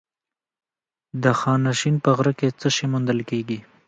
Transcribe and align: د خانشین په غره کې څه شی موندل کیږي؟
د 1.23 1.25
خانشین 1.39 1.95
په 2.03 2.09
غره 2.17 2.33
کې 2.39 2.47
څه 2.59 2.67
شی 2.75 2.85
موندل 2.91 3.19
کیږي؟ 3.29 3.59